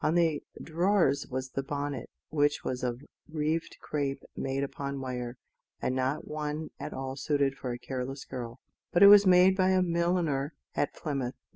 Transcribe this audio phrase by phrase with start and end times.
[0.03, 5.37] On the drawers was the bonnet, which was of reeved crape made upon wire,
[5.79, 8.59] and not one at all suited for a careless girl;
[8.91, 11.35] but it was made by a milliner at Plymouth.